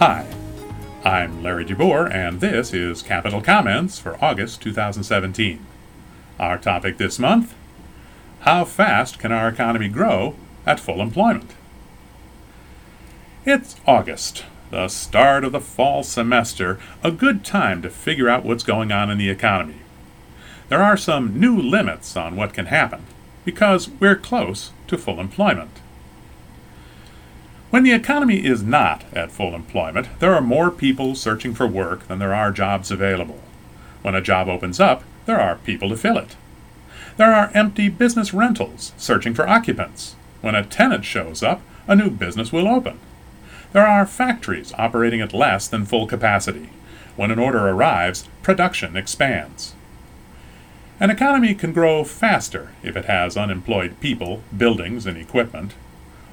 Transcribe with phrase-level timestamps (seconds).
[0.00, 0.26] Hi,
[1.04, 5.64] I'm Larry DeBoer, and this is Capital Comments for August 2017.
[6.40, 7.54] Our topic this month
[8.40, 10.34] How fast can our economy grow
[10.66, 11.52] at full employment?
[13.44, 18.62] It's August, the start of the fall semester, a good time to figure out what's
[18.62, 19.78] going on in the economy.
[20.68, 23.02] There are some new limits on what can happen
[23.44, 25.80] because we're close to full employment.
[27.70, 32.06] When the economy is not at full employment, there are more people searching for work
[32.06, 33.40] than there are jobs available.
[34.02, 36.36] When a job opens up, there are people to fill it.
[37.16, 40.14] There are empty business rentals searching for occupants.
[40.42, 43.00] When a tenant shows up, a new business will open.
[43.72, 46.68] There are factories operating at less than full capacity.
[47.16, 49.74] When an order arrives, production expands.
[51.00, 55.72] An economy can grow faster if it has unemployed people, buildings, and equipment.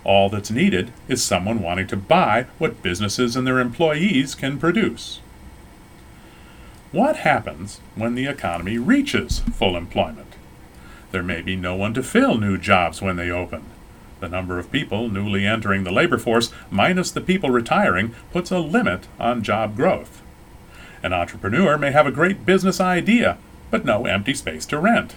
[0.03, 5.21] All that's needed is someone wanting to buy what businesses and their employees can produce.
[6.91, 10.35] What happens when the economy reaches full employment?
[11.11, 13.65] There may be no one to fill new jobs when they open.
[14.19, 18.59] The number of people newly entering the labor force, minus the people retiring, puts a
[18.59, 20.21] limit on job growth.
[21.01, 23.37] An entrepreneur may have a great business idea,
[23.71, 25.15] but no empty space to rent.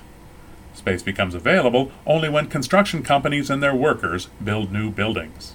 [0.75, 5.55] Space becomes available only when construction companies and their workers build new buildings.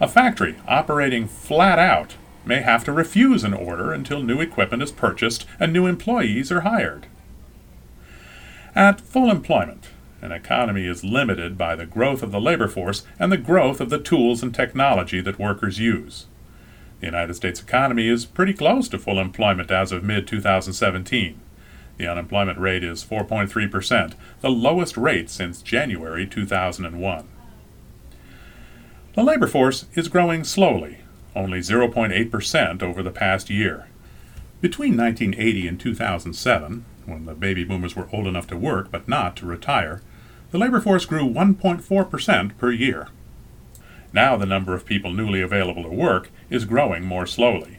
[0.00, 4.92] A factory operating flat out may have to refuse an order until new equipment is
[4.92, 7.06] purchased and new employees are hired.
[8.74, 9.88] At full employment,
[10.22, 13.90] an economy is limited by the growth of the labor force and the growth of
[13.90, 16.26] the tools and technology that workers use.
[17.00, 21.40] The United States economy is pretty close to full employment as of mid 2017.
[21.96, 27.28] The unemployment rate is 4.3%, the lowest rate since January 2001.
[29.14, 30.98] The labor force is growing slowly,
[31.34, 33.88] only 0.8% over the past year.
[34.60, 39.36] Between 1980 and 2007, when the baby boomers were old enough to work but not
[39.36, 40.02] to retire,
[40.50, 43.08] the labor force grew 1.4% per year.
[44.12, 47.78] Now the number of people newly available to work is growing more slowly.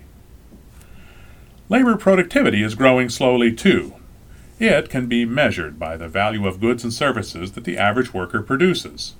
[1.68, 3.96] Labor productivity is growing slowly too.
[4.60, 8.42] It can be measured by the value of goods and services that the average worker
[8.42, 9.16] produces.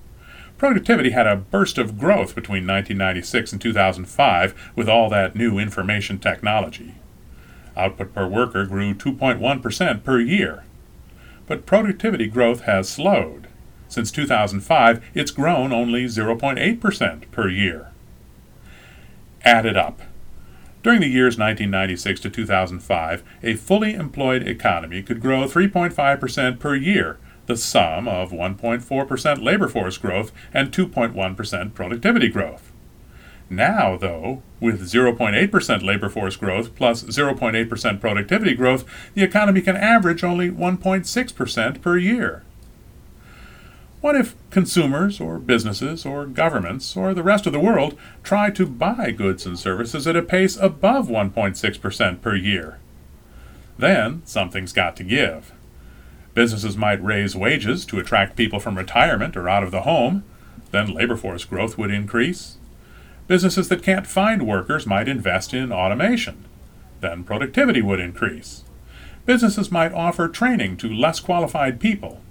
[0.58, 6.20] Productivity had a burst of growth between 1996 and 2005 with all that new information
[6.20, 6.96] technology.
[7.76, 10.64] Output per worker grew 2.1% per year
[11.52, 13.46] but productivity growth has slowed.
[13.90, 17.92] Since 2005, it's grown only 0.8% per year.
[19.44, 20.00] Add it up.
[20.82, 27.18] During the years 1996 to 2005, a fully employed economy could grow 3.5% per year,
[27.48, 32.71] the sum of 1.4% labor force growth and 2.1% productivity growth.
[33.52, 40.24] Now, though, with 0.8% labor force growth plus 0.8% productivity growth, the economy can average
[40.24, 42.44] only 1.6% per year.
[44.00, 48.66] What if consumers or businesses or governments or the rest of the world try to
[48.66, 52.80] buy goods and services at a pace above 1.6% per year?
[53.78, 55.52] Then something's got to give.
[56.34, 60.24] Businesses might raise wages to attract people from retirement or out of the home.
[60.72, 62.58] Then labor force growth would increase
[63.28, 66.46] Businesses that can't find workers might invest in automation.
[67.00, 68.64] Then productivity would increase.
[69.26, 72.22] Businesses might offer training to less qualified people.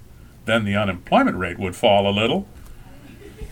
[0.45, 2.47] Then the unemployment rate would fall a little.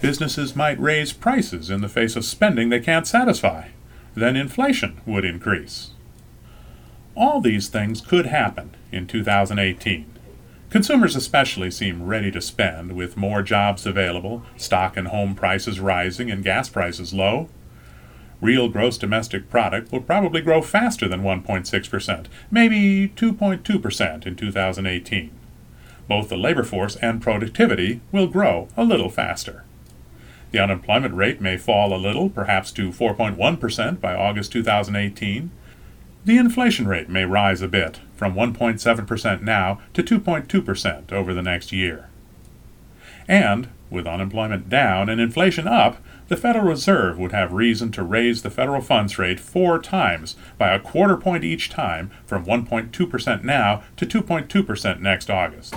[0.00, 3.68] Businesses might raise prices in the face of spending they can't satisfy.
[4.14, 5.90] Then inflation would increase.
[7.16, 10.06] All these things could happen in 2018.
[10.70, 16.30] Consumers especially seem ready to spend, with more jobs available, stock and home prices rising,
[16.30, 17.48] and gas prices low.
[18.42, 25.30] Real gross domestic product will probably grow faster than 1.6%, maybe 2.2% in 2018.
[26.06, 29.64] Both the labor force and productivity will grow a little faster.
[30.50, 35.50] The unemployment rate may fall a little, perhaps to 4.1% by August 2018.
[36.24, 41.72] The inflation rate may rise a bit, from 1.7% now to 2.2% over the next
[41.72, 42.08] year.
[43.26, 48.42] And, with unemployment down and inflation up, the Federal Reserve would have reason to raise
[48.42, 53.82] the federal funds rate four times by a quarter point each time from 1.2% now
[53.96, 55.76] to 2.2% next August.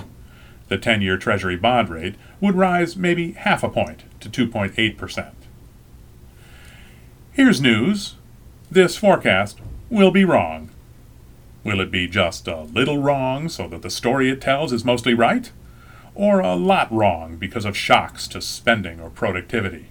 [0.68, 5.32] The 10 year Treasury bond rate would rise maybe half a point to 2.8%.
[7.34, 8.16] Here's news
[8.70, 9.60] this forecast
[9.92, 10.70] will be wrong.
[11.64, 15.14] Will it be just a little wrong so that the story it tells is mostly
[15.14, 15.52] right?
[16.16, 19.88] Or a lot wrong because of shocks to spending or productivity?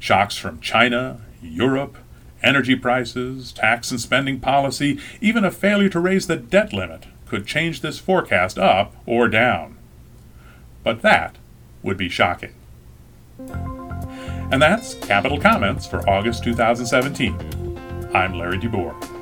[0.00, 1.98] Shocks from China, Europe,
[2.42, 7.46] energy prices, tax and spending policy, even a failure to raise the debt limit could
[7.46, 9.76] change this forecast up or down.
[10.82, 11.36] But that
[11.82, 12.54] would be shocking.
[13.38, 18.10] And that's Capital Comments for August 2017.
[18.14, 19.13] I'm Larry DeBoer.